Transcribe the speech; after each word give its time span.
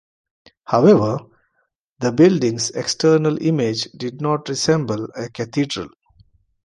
However, 0.63 1.19
the 1.99 2.11
building's 2.11 2.71
external 2.71 3.39
image 3.39 3.83
did 3.95 4.19
not 4.19 4.49
resemble 4.49 5.05
a 5.15 5.29
cathedral. 5.29 5.89